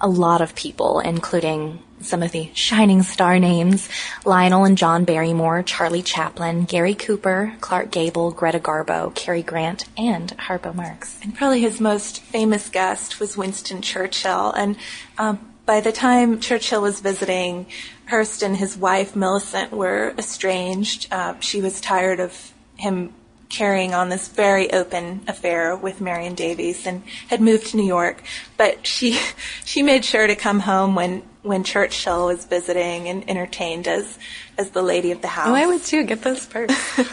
a 0.00 0.08
lot 0.08 0.40
of 0.40 0.54
people, 0.54 1.00
including 1.00 1.82
some 2.00 2.22
of 2.22 2.32
the 2.32 2.50
shining 2.54 3.02
star 3.02 3.38
names 3.38 3.88
Lionel 4.24 4.64
and 4.64 4.78
John 4.78 5.04
Barrymore, 5.04 5.62
Charlie 5.62 6.02
Chaplin, 6.02 6.64
Gary 6.64 6.94
Cooper, 6.94 7.54
Clark 7.60 7.90
Gable, 7.90 8.30
Greta 8.30 8.60
Garbo, 8.60 9.14
Cary 9.14 9.42
Grant, 9.42 9.86
and 9.96 10.36
Harpo 10.36 10.74
Marx. 10.74 11.18
And 11.22 11.34
probably 11.34 11.62
his 11.62 11.80
most 11.80 12.20
famous 12.20 12.68
guest 12.68 13.18
was 13.18 13.36
Winston 13.36 13.82
Churchill. 13.82 14.52
And 14.52 14.76
um, 15.18 15.54
by 15.66 15.80
the 15.80 15.92
time 15.92 16.40
Churchill 16.40 16.82
was 16.82 17.00
visiting, 17.00 17.66
Hearst 18.06 18.42
and 18.42 18.56
his 18.56 18.76
wife 18.76 19.16
Millicent 19.16 19.72
were 19.72 20.14
estranged. 20.18 21.08
Uh, 21.10 21.40
she 21.40 21.62
was 21.62 21.80
tired 21.80 22.20
of 22.20 22.53
him 22.84 23.12
carrying 23.48 23.94
on 23.94 24.08
this 24.08 24.28
very 24.28 24.72
open 24.72 25.22
affair 25.28 25.76
with 25.76 26.00
Marion 26.00 26.34
Davies 26.34 26.86
and 26.86 27.02
had 27.28 27.40
moved 27.40 27.68
to 27.68 27.76
New 27.76 27.86
York. 27.86 28.22
But 28.56 28.86
she 28.86 29.18
she 29.64 29.82
made 29.82 30.04
sure 30.04 30.26
to 30.26 30.36
come 30.36 30.60
home 30.60 30.94
when 30.94 31.22
when 31.42 31.64
Churchill 31.64 32.26
was 32.26 32.44
visiting 32.44 33.08
and 33.08 33.28
entertained 33.28 33.88
as 33.88 34.18
as 34.58 34.70
the 34.70 34.82
lady 34.82 35.10
of 35.10 35.20
the 35.22 35.28
house. 35.28 35.48
Oh, 35.48 35.54
I 35.54 35.66
would 35.66 35.82
too. 35.82 36.04
Get 36.04 36.22
those 36.22 36.46
perks. 36.46 36.74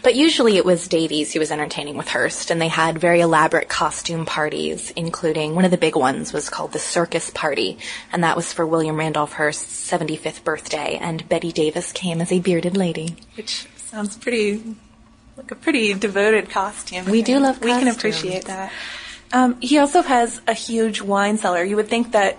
But 0.00 0.14
usually 0.14 0.56
it 0.56 0.64
was 0.64 0.86
Davies 0.86 1.32
who 1.32 1.40
was 1.40 1.50
entertaining 1.50 1.96
with 1.96 2.06
Hearst, 2.06 2.52
and 2.52 2.60
they 2.60 2.68
had 2.68 2.98
very 2.98 3.20
elaborate 3.20 3.68
costume 3.68 4.26
parties, 4.26 4.92
including 4.92 5.56
one 5.56 5.64
of 5.64 5.72
the 5.72 5.76
big 5.76 5.96
ones 5.96 6.32
was 6.32 6.48
called 6.48 6.72
the 6.72 6.78
Circus 6.78 7.30
Party, 7.30 7.78
and 8.12 8.22
that 8.22 8.36
was 8.36 8.52
for 8.52 8.64
William 8.64 8.96
Randolph 8.96 9.32
Hearst's 9.32 9.90
75th 9.90 10.44
birthday, 10.44 10.98
and 11.00 11.28
Bette 11.28 11.50
Davis 11.50 11.90
came 11.90 12.20
as 12.20 12.30
a 12.30 12.38
bearded 12.38 12.76
lady. 12.76 13.16
Which 13.36 13.66
sounds 13.76 14.16
pretty, 14.16 14.76
like 15.38 15.50
a 15.52 15.54
pretty 15.54 15.94
devoted 15.94 16.50
costume. 16.50 17.06
We 17.06 17.22
do 17.22 17.38
love 17.38 17.62
We 17.62 17.70
can 17.70 17.88
appreciate 17.88 18.46
that. 18.46 18.72
Um, 19.32 19.60
he 19.60 19.78
also 19.78 20.02
has 20.02 20.40
a 20.46 20.54
huge 20.54 21.00
wine 21.00 21.38
cellar. 21.38 21.62
You 21.64 21.76
would 21.76 21.88
think 21.88 22.12
that 22.12 22.38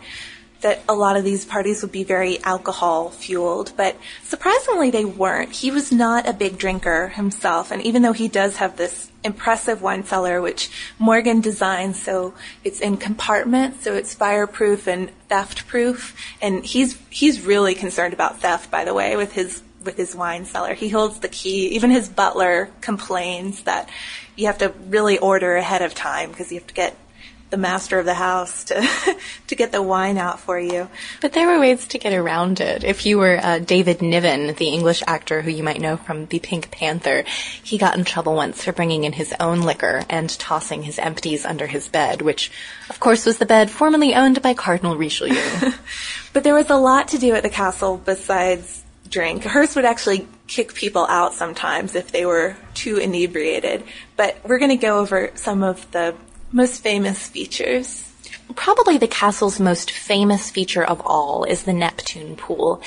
that 0.61 0.81
a 0.89 0.93
lot 0.93 1.15
of 1.15 1.23
these 1.23 1.45
parties 1.45 1.81
would 1.81 1.91
be 1.91 2.03
very 2.03 2.43
alcohol 2.43 3.09
fueled, 3.09 3.71
but 3.77 3.95
surprisingly 4.23 4.91
they 4.91 5.05
weren't. 5.05 5.53
He 5.53 5.71
was 5.71 5.89
not 5.89 6.27
a 6.27 6.33
big 6.33 6.57
drinker 6.57 7.07
himself, 7.07 7.71
and 7.71 7.81
even 7.83 8.01
though 8.01 8.11
he 8.11 8.27
does 8.27 8.57
have 8.57 8.75
this 8.75 9.09
impressive 9.23 9.81
wine 9.81 10.03
cellar, 10.03 10.41
which 10.41 10.69
Morgan 10.97 11.39
designed 11.39 11.95
so 11.95 12.33
it's 12.65 12.81
in 12.81 12.97
compartments, 12.97 13.85
so 13.85 13.93
it's 13.93 14.13
fireproof 14.13 14.85
and 14.85 15.09
theft 15.29 15.65
proof, 15.65 16.13
and 16.41 16.65
he's 16.65 16.99
he's 17.09 17.39
really 17.39 17.73
concerned 17.73 18.13
about 18.13 18.41
theft, 18.41 18.69
by 18.69 18.83
the 18.83 18.93
way, 18.93 19.15
with 19.15 19.31
his 19.31 19.63
with 19.83 19.98
his 19.98 20.15
wine 20.15 20.45
cellar. 20.45 20.74
He 20.74 20.89
holds 20.89 21.19
the 21.19 21.29
key. 21.29 21.67
Even 21.69 21.89
his 21.89 22.09
butler 22.09 22.69
complains 22.81 23.63
that 23.63 23.89
you 24.36 24.48
have 24.48 24.57
to 24.59 24.74
really 24.88 25.17
order 25.17 25.55
ahead 25.55 25.81
of 25.81 25.93
time 25.93 26.31
because 26.31 26.51
you 26.51 26.59
have 26.59 26.67
to 26.67 26.74
get 26.74 26.95
the 27.50 27.57
master 27.57 27.98
of 27.98 28.05
the 28.05 28.13
house 28.13 28.65
to 28.65 28.88
to 29.48 29.55
get 29.55 29.71
the 29.71 29.81
wine 29.81 30.17
out 30.17 30.39
for 30.39 30.59
you. 30.59 30.88
But 31.19 31.33
there 31.33 31.48
were 31.48 31.59
ways 31.59 31.88
to 31.88 31.98
get 31.98 32.13
around 32.13 32.59
it. 32.59 32.83
If 32.83 33.07
you 33.07 33.17
were 33.17 33.39
uh, 33.41 33.59
David 33.59 34.01
Niven, 34.01 34.53
the 34.53 34.67
English 34.67 35.01
actor 35.07 35.41
who 35.41 35.50
you 35.50 35.63
might 35.63 35.81
know 35.81 35.98
from 35.98 36.27
The 36.27 36.39
Pink 36.39 36.69
Panther, 36.69 37.24
he 37.63 37.79
got 37.79 37.98
in 37.98 38.03
trouble 38.03 38.36
once 38.36 38.63
for 38.63 38.71
bringing 38.71 39.03
in 39.03 39.13
his 39.13 39.33
own 39.39 39.62
liquor 39.62 40.03
and 40.09 40.29
tossing 40.29 40.83
his 40.83 41.00
empties 41.00 41.43
under 41.43 41.65
his 41.65 41.88
bed, 41.88 42.21
which, 42.21 42.51
of 42.89 43.00
course, 43.00 43.25
was 43.25 43.39
the 43.39 43.45
bed 43.48 43.71
formerly 43.71 44.13
owned 44.13 44.41
by 44.41 44.53
Cardinal 44.53 44.95
Richelieu. 44.95 45.36
But 46.31 46.43
there 46.43 46.53
was 46.53 46.69
a 46.69 46.75
lot 46.75 47.07
to 47.09 47.17
do 47.17 47.33
at 47.33 47.43
the 47.43 47.50
castle 47.50 47.98
besides 47.98 48.83
drink. 49.09 49.43
Hearst 49.43 49.75
would 49.75 49.85
actually 49.85 50.27
kick 50.47 50.73
people 50.73 51.05
out 51.07 51.33
sometimes 51.33 51.95
if 51.95 52.11
they 52.11 52.25
were 52.25 52.55
too 52.73 52.97
inebriated. 52.97 53.83
But 54.15 54.37
we're 54.43 54.59
going 54.59 54.71
to 54.71 54.77
go 54.77 54.99
over 54.99 55.31
some 55.35 55.63
of 55.63 55.89
the 55.91 56.15
most 56.51 56.81
famous 56.81 57.27
features. 57.27 58.05
Probably 58.55 58.97
the 58.97 59.07
castle's 59.07 59.59
most 59.59 59.91
famous 59.91 60.49
feature 60.49 60.83
of 60.83 61.01
all 61.05 61.43
is 61.43 61.63
the 61.63 61.73
Neptune 61.73 62.35
pool. 62.35 62.81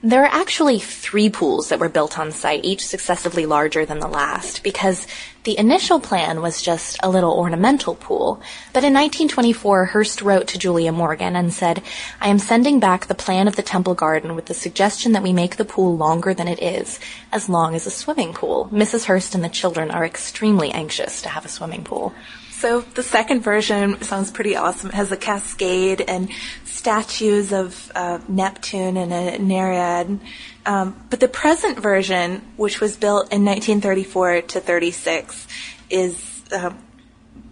There 0.00 0.22
are 0.22 0.26
actually 0.26 0.78
three 0.78 1.28
pools 1.28 1.70
that 1.70 1.80
were 1.80 1.88
built 1.88 2.20
on 2.20 2.30
site, 2.30 2.64
each 2.64 2.86
successively 2.86 3.46
larger 3.46 3.84
than 3.84 3.98
the 3.98 4.06
last, 4.06 4.62
because 4.62 5.08
the 5.42 5.58
initial 5.58 5.98
plan 5.98 6.40
was 6.40 6.62
just 6.62 7.00
a 7.02 7.10
little 7.10 7.32
ornamental 7.32 7.96
pool. 7.96 8.40
But 8.72 8.84
in 8.84 8.94
1924, 8.94 9.86
Hearst 9.86 10.22
wrote 10.22 10.46
to 10.48 10.58
Julia 10.58 10.92
Morgan 10.92 11.34
and 11.34 11.52
said, 11.52 11.82
I 12.20 12.28
am 12.28 12.38
sending 12.38 12.78
back 12.78 13.06
the 13.06 13.14
plan 13.16 13.48
of 13.48 13.56
the 13.56 13.62
temple 13.62 13.94
garden 13.94 14.36
with 14.36 14.46
the 14.46 14.54
suggestion 14.54 15.12
that 15.12 15.22
we 15.24 15.32
make 15.32 15.56
the 15.56 15.64
pool 15.64 15.96
longer 15.96 16.32
than 16.32 16.46
it 16.46 16.62
is, 16.62 17.00
as 17.32 17.48
long 17.48 17.74
as 17.74 17.84
a 17.84 17.90
swimming 17.90 18.34
pool. 18.34 18.68
Mrs. 18.72 19.06
Hearst 19.06 19.34
and 19.34 19.42
the 19.42 19.48
children 19.48 19.90
are 19.90 20.06
extremely 20.06 20.70
anxious 20.70 21.22
to 21.22 21.28
have 21.28 21.44
a 21.44 21.48
swimming 21.48 21.82
pool. 21.82 22.14
So 22.58 22.80
the 22.80 23.02
second 23.04 23.42
version 23.42 24.02
sounds 24.02 24.32
pretty 24.32 24.56
awesome. 24.56 24.90
It 24.90 24.94
has 24.94 25.12
a 25.12 25.16
cascade 25.16 26.00
and 26.00 26.28
statues 26.64 27.52
of 27.52 27.92
uh, 27.94 28.18
Neptune 28.26 28.96
and 28.96 29.12
a 29.12 29.38
Nereid. 29.38 30.18
Um, 30.66 31.06
but 31.08 31.20
the 31.20 31.28
present 31.28 31.78
version, 31.78 32.42
which 32.56 32.80
was 32.80 32.96
built 32.96 33.32
in 33.32 33.44
1934 33.44 34.42
to 34.42 34.58
36, 34.58 35.46
is 35.88 36.42
uh, 36.50 36.72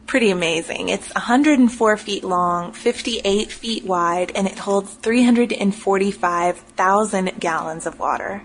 pretty 0.09 0.31
amazing. 0.31 0.89
It's 0.89 1.15
104 1.15 1.97
feet 1.99 2.25
long, 2.25 2.73
58 2.73 3.53
feet 3.53 3.85
wide, 3.85 4.33
and 4.35 4.49
it 4.49 4.59
holds 4.59 4.93
345,000 4.95 7.39
gallons 7.39 7.87
of 7.87 8.01
water. 8.01 8.43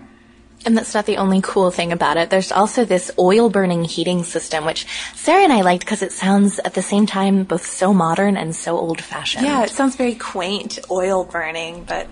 And 0.64 0.76
that's 0.76 0.94
not 0.94 1.06
the 1.06 1.16
only 1.16 1.40
cool 1.42 1.70
thing 1.70 1.92
about 1.92 2.16
it. 2.16 2.30
There's 2.30 2.52
also 2.52 2.84
this 2.84 3.10
oil 3.18 3.50
burning 3.50 3.84
heating 3.84 4.22
system, 4.22 4.64
which 4.64 4.86
Sarah 5.14 5.42
and 5.42 5.52
I 5.52 5.62
liked 5.62 5.84
because 5.84 6.02
it 6.02 6.12
sounds 6.12 6.60
at 6.60 6.74
the 6.74 6.82
same 6.82 7.06
time 7.06 7.44
both 7.44 7.66
so 7.66 7.92
modern 7.92 8.36
and 8.36 8.54
so 8.54 8.78
old 8.78 9.00
fashioned. 9.00 9.44
Yeah, 9.44 9.64
it 9.64 9.70
sounds 9.70 9.96
very 9.96 10.14
quaint, 10.14 10.78
oil 10.90 11.24
burning, 11.24 11.84
but 11.84 12.06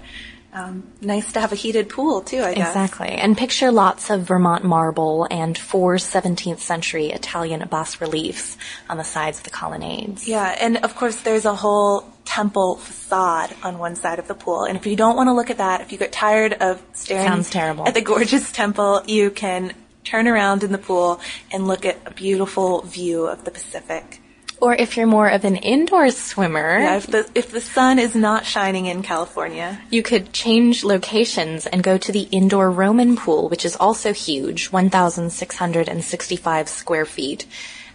um, 0.53 0.91
nice 1.01 1.33
to 1.33 1.41
have 1.41 1.53
a 1.53 1.57
heated 1.57 1.89
pool 1.89 2.23
too, 2.23 2.43
I 2.43 2.55
guess. 2.55 2.69
Exactly. 2.69 3.09
And 3.09 3.37
picture 3.37 3.71
lots 3.71 4.11
of 4.11 4.23
Vermont 4.23 4.65
marble 4.65 5.27
and 5.31 5.57
four 5.57 5.97
17th 5.97 6.59
century 6.59 7.07
Italian 7.07 7.67
bas 7.69 8.01
reliefs 8.01 8.59
on 8.89 8.97
the 8.97 9.05
sides 9.05 9.39
of 9.39 9.45
the 9.45 9.51
colonnades. 9.51 10.27
Yeah, 10.27 10.57
and 10.61 10.79
of 10.79 10.97
course 10.97 11.21
there's 11.21 11.45
a 11.45 11.55
whole 11.55 12.05
temple 12.25 12.77
facade 12.77 13.55
on 13.63 13.79
one 13.79 13.97
side 13.97 14.19
of 14.19 14.29
the 14.29 14.35
pool. 14.35 14.65
And 14.65 14.77
if 14.77 14.87
you 14.87 14.97
don't 14.97 15.17
want 15.17 15.29
to 15.29 15.35
look 15.35 15.51
at 15.51 15.59
that, 15.59 15.81
if 15.83 15.93
you 15.93 15.99
get 15.99 16.13
tired 16.13 16.55
of 16.55 16.83
staring 16.93 17.27
Sounds 17.27 17.51
terrible. 17.51 17.87
at 17.87 17.95
the 17.95 18.03
gorgeous 18.03 18.51
temple, 18.53 19.03
you 19.07 19.31
can 19.31 19.73
turn 20.05 20.27
around 20.27 20.65
in 20.65 20.73
the 20.73 20.79
pool 20.79 21.21
and 21.53 21.67
look 21.67 21.85
at 21.85 21.99
a 22.07 22.11
beautiful 22.11 22.83
view 22.83 23.27
of 23.27 23.45
the 23.45 23.51
Pacific. 23.51 24.21
Or 24.61 24.75
if 24.75 24.97
you're 24.97 25.07
more 25.07 25.29
of 25.29 25.45
an 25.45 25.57
indoor 25.57 26.11
swimmer, 26.11 26.79
Yeah, 26.79 26.97
if 26.97 27.07
the 27.07 27.27
if 27.35 27.51
the 27.51 27.61
sun 27.63 27.99
is 27.99 28.15
not 28.15 28.45
shining 28.45 28.87
in 28.87 29.03
California, 29.03 29.81
you 29.91 30.03
could 30.03 30.33
change 30.35 30.85
locations 30.85 31.67
and 31.67 31.83
go 31.83 31.97
to 31.97 32.13
the 32.13 32.29
indoor 32.31 32.71
Roman 32.71 33.17
pool, 33.17 33.49
which 33.49 33.65
is 33.65 33.75
also 33.77 34.13
huge, 34.13 34.71
1,665 34.71 36.69
square 36.69 37.07
feet. 37.07 37.47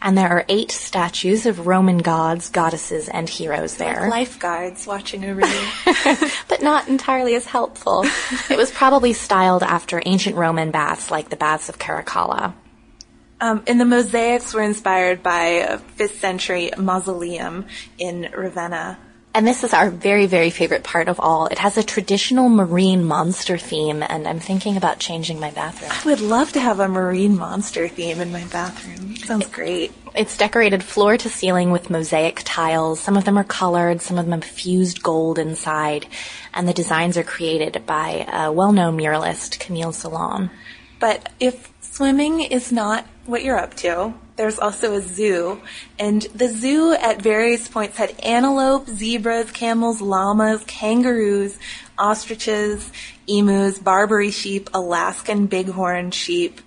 And 0.02 0.18
there 0.18 0.30
are 0.30 0.46
eight 0.50 0.72
statues 0.72 1.46
of 1.46 1.66
Roman 1.66 2.00
gods, 2.00 2.50
goddesses, 2.50 3.10
and 3.10 3.28
heroes 3.30 3.78
there. 3.78 4.10
life 4.10 4.38
guides 4.40 4.86
watching 4.86 5.24
over 5.26 5.42
you. 5.42 5.68
but 6.48 6.62
not 6.62 6.88
entirely 6.88 7.34
as 7.36 7.46
helpful. 7.46 8.06
it 8.50 8.58
was 8.58 8.70
probably 8.72 9.14
styled 9.14 9.64
after 9.64 10.02
ancient 10.06 10.36
Roman 10.36 10.70
baths 10.72 11.10
like 11.10 11.30
the 11.30 11.36
baths 11.36 11.70
of 11.70 11.80
Caracalla. 11.80 12.54
Um, 13.42 13.64
and 13.68 13.80
the 13.80 13.86
mosaics 13.86 14.54
were 14.54 14.62
inspired 14.62 15.22
by 15.22 15.44
a 15.44 15.78
5th 15.78 16.20
century 16.20 16.72
mausoleum 16.78 17.66
in 17.98 18.30
Ravenna. 18.36 18.98
And 19.36 19.46
this 19.46 19.66
is 19.66 19.74
our 19.74 19.90
very, 19.90 20.28
very 20.28 20.50
favorite 20.50 20.86
part 20.86 21.10
of 21.10 21.20
all. 21.20 21.48
It 21.48 21.58
has 21.58 21.78
a 21.78 21.84
traditional 21.84 22.48
marine 22.48 23.04
monster 23.04 23.58
theme, 23.58 24.02
and 24.02 24.26
I'm 24.30 24.40
thinking 24.40 24.78
about 24.78 25.00
changing 25.00 25.42
my 25.42 25.52
bathroom. 25.52 25.92
I 25.92 26.06
would 26.06 26.22
love 26.22 26.54
to 26.54 26.62
have 26.62 26.80
a 26.80 26.88
marine 26.88 27.36
monster 27.36 27.90
theme 27.90 28.22
in 28.22 28.32
my 28.32 28.46
bathroom. 28.46 29.18
Sounds 29.18 29.48
great. 29.48 29.92
It's 30.16 30.38
decorated 30.38 30.86
floor 30.86 31.18
to 31.18 31.28
ceiling 31.28 31.72
with 31.72 31.90
mosaic 31.90 32.44
tiles. 32.46 33.02
Some 33.02 33.18
of 33.18 33.26
them 33.26 33.38
are 33.38 33.44
colored, 33.44 34.02
some 34.02 34.18
of 34.18 34.26
them 34.26 34.42
have 34.42 34.50
fused 34.50 35.04
gold 35.04 35.38
inside, 35.38 36.08
and 36.54 36.66
the 36.66 36.74
designs 36.74 37.18
are 37.18 37.24
created 37.24 37.86
by 37.86 38.26
a 38.32 38.54
well-known 38.54 38.96
muralist, 38.96 39.60
Camille 39.60 39.92
Solon. 39.92 40.50
But 41.00 41.30
if 41.40 41.72
swimming 41.82 42.42
is 42.42 42.72
not 42.72 43.06
what 43.26 43.44
you're 43.44 43.60
up 43.60 43.74
to, 43.76 44.14
there's 44.36 44.60
also 44.60 44.96
a 44.96 45.02
zoo. 45.02 45.62
And 45.98 46.24
the 46.34 46.50
zoo 46.50 46.94
at 46.94 47.22
various 47.22 47.68
points 47.68 47.98
had 47.98 48.20
antelope, 48.20 48.88
zebras, 48.88 49.52
camels, 49.52 50.02
llamas, 50.02 50.64
kangaroos, 50.66 51.58
ostriches, 51.98 52.92
emus, 53.28 53.80
Barbary 53.80 54.32
sheep, 54.32 54.70
Alaskan 54.74 55.48
bighorn 55.48 56.12
sheep. 56.12 56.62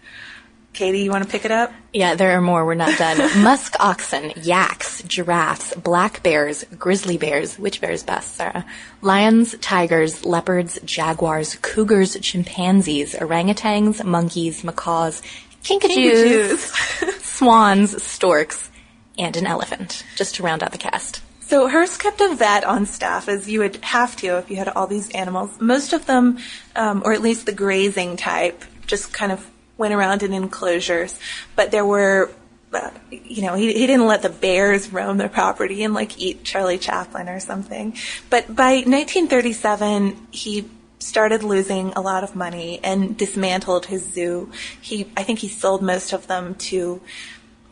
Katie, 0.72 1.00
you 1.00 1.10
want 1.10 1.25
to 1.25 1.30
pick 1.30 1.44
it 1.44 1.50
up? 1.50 1.72
Yeah, 1.92 2.14
there 2.14 2.37
are 2.37 2.40
more. 2.40 2.64
We're 2.64 2.75
not 2.75 2.96
done. 2.98 3.18
Musk 3.42 3.75
oxen, 3.80 4.32
yaks, 4.37 5.02
giraffes, 5.02 5.75
black 5.75 6.22
bears, 6.22 6.64
grizzly 6.78 7.18
bears. 7.18 7.58
Which 7.58 7.80
bear 7.80 7.90
is 7.90 8.02
best, 8.02 8.37
Sarah? 8.37 8.64
Lions, 9.02 9.56
tigers, 9.58 10.25
leopards, 10.25 10.78
jaguars, 10.84 11.56
cougars, 11.62 12.16
chimpanzees, 12.20 13.14
orangutans, 13.14 14.04
monkeys, 14.04 14.62
macaws, 14.62 15.22
kinkajous, 15.64 17.20
swans, 17.20 18.00
storks, 18.02 18.70
and 19.18 19.37
an 19.37 19.46
elephant, 19.46 20.04
just 20.16 20.37
to 20.37 20.42
round 20.42 20.62
out 20.62 20.72
the 20.72 20.78
cast. 20.78 21.22
So 21.40 21.66
Hearst 21.66 21.98
kept 21.98 22.20
a 22.20 22.34
vet 22.34 22.64
on 22.64 22.84
staff, 22.84 23.26
as 23.26 23.48
you 23.48 23.60
would 23.60 23.76
have 23.76 24.14
to 24.16 24.37
if 24.37 24.50
you 24.50 24.56
had 24.56 24.68
all 24.68 24.87
these 24.87 25.10
animals. 25.10 25.58
Most 25.60 25.94
of 25.94 26.04
them, 26.04 26.38
um, 26.76 27.02
or 27.04 27.14
at 27.14 27.22
least 27.22 27.46
the 27.46 27.52
grazing 27.52 28.18
type, 28.18 28.62
just 28.87 29.14
kind 29.14 29.32
of 29.32 29.50
went 29.78 29.94
around 29.94 30.23
in 30.23 30.35
enclosures. 30.35 31.18
But 31.56 31.70
there 31.70 31.87
were, 31.87 32.30
uh, 32.73 32.90
you 33.11 33.42
know, 33.42 33.54
he, 33.54 33.73
he 33.73 33.87
didn't 33.87 34.06
let 34.06 34.23
the 34.23 34.28
bears 34.28 34.92
roam 34.92 35.16
the 35.16 35.28
property 35.28 35.85
and 35.85 35.94
like 35.94 36.20
eat 36.20 36.44
Charlie 36.44 36.78
Chaplin 36.78 37.28
or 37.28 37.40
something. 37.40 37.97
But 38.28 38.54
by 38.54 38.82
1937, 38.85 40.28
he 40.30 40.68
started 40.99 41.42
losing 41.42 41.92
a 41.94 42.00
lot 42.00 42.25
of 42.25 42.35
money 42.35 42.80
and 42.82 43.16
dismantled 43.16 43.87
his 43.87 44.04
zoo. 44.04 44.50
He, 44.80 45.08
I 45.16 45.23
think 45.23 45.38
he 45.38 45.49
sold 45.49 45.80
most 45.80 46.12
of 46.12 46.26
them 46.26 46.56
to 46.56 47.00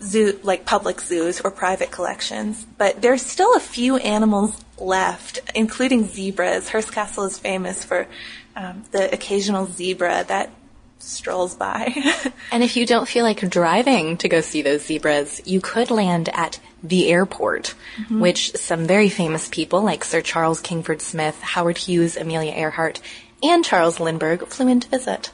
zoo, 0.02 0.38
like 0.42 0.64
public 0.64 1.00
zoos 1.00 1.40
or 1.40 1.50
private 1.50 1.90
collections. 1.90 2.66
But 2.78 3.02
there's 3.02 3.22
still 3.22 3.54
a 3.56 3.60
few 3.60 3.96
animals 3.96 4.64
left, 4.78 5.40
including 5.54 6.06
zebras. 6.06 6.68
Hearst 6.68 6.92
Castle 6.92 7.24
is 7.24 7.38
famous 7.38 7.84
for 7.84 8.06
um, 8.54 8.84
the 8.92 9.12
occasional 9.12 9.66
zebra 9.66 10.24
that 10.28 10.50
strolls 10.98 11.54
by. 11.54 11.94
and 12.52 12.62
if 12.62 12.76
you 12.76 12.86
don't 12.86 13.08
feel 13.08 13.24
like 13.24 13.48
driving 13.48 14.16
to 14.18 14.28
go 14.28 14.40
see 14.40 14.62
those 14.62 14.84
zebras, 14.84 15.40
you 15.44 15.60
could 15.60 15.90
land 15.90 16.28
at 16.32 16.58
the 16.82 17.08
airport, 17.08 17.74
mm-hmm. 17.96 18.20
which 18.20 18.54
some 18.56 18.86
very 18.86 19.08
famous 19.08 19.48
people 19.48 19.82
like 19.82 20.04
Sir 20.04 20.20
Charles 20.20 20.60
Kingsford 20.60 21.02
Smith, 21.02 21.40
Howard 21.40 21.78
Hughes, 21.78 22.16
Amelia 22.16 22.52
Earhart, 22.52 23.00
and 23.42 23.64
Charles 23.64 24.00
Lindbergh 24.00 24.46
flew 24.46 24.68
in 24.68 24.80
to 24.80 24.88
visit. 24.88 25.30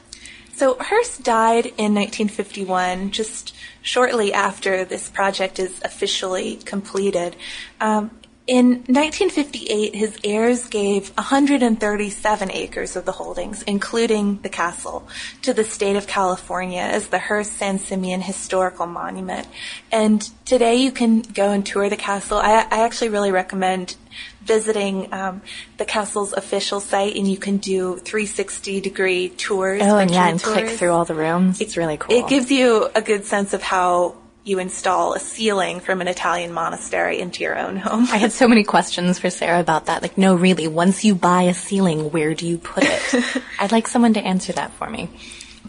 So 0.55 0.75
Hearst 0.79 1.23
died 1.23 1.65
in 1.65 1.95
1951, 1.95 3.11
just 3.11 3.55
shortly 3.81 4.31
after 4.31 4.85
this 4.85 5.09
project 5.09 5.57
is 5.57 5.81
officially 5.83 6.57
completed. 6.57 7.35
Um, 7.81 8.11
in 8.45 8.83
1958, 8.87 9.95
his 9.95 10.17
heirs 10.23 10.67
gave 10.67 11.09
137 11.15 12.51
acres 12.51 12.95
of 12.97 13.05
the 13.05 13.13
holdings, 13.13 13.61
including 13.63 14.39
the 14.41 14.49
castle, 14.49 15.07
to 15.43 15.53
the 15.53 15.63
state 15.63 15.95
of 15.95 16.07
California 16.07 16.81
as 16.81 17.07
the 17.07 17.19
Hearst 17.19 17.53
San 17.53 17.79
Simeon 17.79 18.19
Historical 18.19 18.85
Monument. 18.85 19.47
And 19.93 20.21
today 20.43 20.75
you 20.75 20.91
can 20.91 21.21
go 21.21 21.51
and 21.51 21.65
tour 21.65 21.89
the 21.89 21.95
castle. 21.95 22.37
I, 22.37 22.67
I 22.69 22.83
actually 22.83 23.09
really 23.09 23.31
recommend 23.31 23.95
visiting 24.41 25.13
um, 25.13 25.41
the 25.77 25.85
castle's 25.85 26.33
official 26.33 26.81
site, 26.81 27.15
and 27.15 27.25
you 27.25 27.37
can 27.37 27.57
do 27.57 27.95
360 27.95 28.81
degree 28.81 29.29
tours. 29.29 29.81
Oh, 29.83 29.97
and 29.97 30.11
yeah, 30.11 30.27
and 30.27 30.39
tours. 30.39 30.53
click 30.53 30.69
through 30.71 30.91
all 30.91 31.05
the 31.05 31.15
rooms. 31.15 31.61
It's 31.61 31.77
really 31.77 31.95
cool. 31.95 32.13
It 32.13 32.27
gives 32.27 32.51
you 32.51 32.89
a 32.93 33.01
good 33.01 33.23
sense 33.23 33.53
of 33.53 33.61
how 33.63 34.15
you 34.43 34.59
install 34.59 35.13
a 35.13 35.19
ceiling 35.19 35.79
from 35.79 36.01
an 36.01 36.07
Italian 36.07 36.51
monastery 36.53 37.19
into 37.19 37.43
your 37.43 37.57
own 37.57 37.77
home. 37.77 38.07
I 38.11 38.17
had 38.17 38.31
so 38.33 38.47
many 38.47 38.63
questions 38.63 39.19
for 39.19 39.29
Sarah 39.29 39.59
about 39.59 39.85
that. 39.85 40.01
Like, 40.01 40.17
no, 40.17 40.35
really, 40.35 40.67
once 40.67 41.05
you 41.05 41.15
buy 41.15 41.43
a 41.43 41.53
ceiling, 41.53 42.11
where 42.11 42.33
do 42.33 42.45
you 42.45 42.57
put 42.57 42.83
it? 42.85 43.41
I'd 43.59 43.71
like 43.71 43.87
someone 43.87 44.13
to 44.15 44.21
answer 44.21 44.51
that 44.53 44.71
for 44.73 44.89
me. 44.89 45.09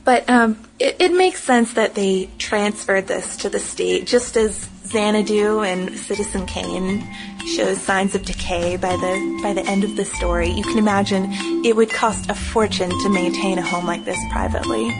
But 0.04 0.28
um, 0.28 0.58
it, 0.78 0.96
it, 0.98 1.12
makes 1.12 1.42
sense 1.42 1.74
that 1.74 1.94
they 1.94 2.28
transferred 2.38 3.06
this 3.06 3.38
to 3.38 3.48
the 3.48 3.58
state, 3.58 4.06
just 4.06 4.36
as 4.36 4.68
Xanadu 4.84 5.60
and 5.60 5.96
Citizen 5.96 6.44
Kane 6.44 7.02
shows 7.46 7.80
signs 7.80 8.14
of 8.14 8.24
decay 8.24 8.76
by 8.76 8.96
the 8.96 9.40
by 9.42 9.54
the 9.54 9.62
end 9.62 9.82
of 9.82 9.96
the 9.96 10.04
story. 10.04 10.50
You 10.50 10.62
can 10.62 10.78
imagine 10.78 11.32
it 11.64 11.74
would 11.74 11.90
cost 11.90 12.28
a 12.28 12.34
fortune 12.34 12.90
to 12.90 13.08
maintain 13.08 13.56
a 13.56 13.62
home 13.62 13.86
like 13.86 14.04
this 14.04 14.18
privately. 14.30 14.90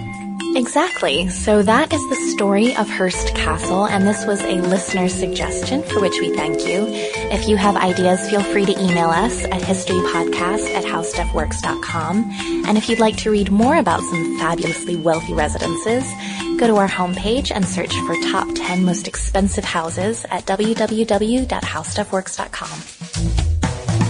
Exactly. 0.57 1.29
So 1.29 1.63
that 1.63 1.93
is 1.93 2.01
the 2.09 2.15
story 2.33 2.75
of 2.77 2.89
Hearst 2.89 3.35
Castle, 3.35 3.87
and 3.87 4.07
this 4.07 4.25
was 4.25 4.41
a 4.43 4.63
listener 4.63 5.09
suggestion 5.09 5.83
for 5.83 6.01
which 6.01 6.21
we 6.21 6.33
thank 6.35 6.65
you. 6.67 6.87
If 7.33 7.49
you 7.49 7.57
have 7.57 7.75
ideas, 7.77 8.31
feel 8.31 8.43
free 8.43 8.65
to 8.67 8.81
email 8.81 9.09
us 9.09 9.43
at 9.45 9.63
historypodcast 9.63 10.73
at 10.73 10.85
howstuffworks.com. 10.85 12.31
And 12.67 12.79
if 12.79 12.89
you'd 12.89 13.01
like 13.01 13.17
to 13.19 13.33
read 13.33 13.51
more 13.51 13.75
about 13.77 14.01
some 14.01 14.39
fabulously 14.39 14.95
wealthy 14.95 15.35
residences, 15.35 16.09
go 16.57 16.69
to 16.69 16.77
our 16.77 16.89
homepage 16.89 17.51
and 17.53 17.67
search 17.67 17.97
for 17.97 18.15
top 18.31 18.47
10 18.55 18.85
most 18.85 19.09
expensive 19.09 19.65
houses 19.65 20.25
at 20.31 20.47
www.howstuffworks.com. 20.47 23.04